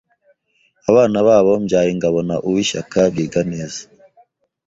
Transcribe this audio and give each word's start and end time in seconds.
Abana 0.89 1.17
babo 1.27 1.51
Mbyayingabo 1.63 2.19
na 2.27 2.35
Uwishyaka 2.47 2.99
biga 3.13 3.41
neza 3.51 3.81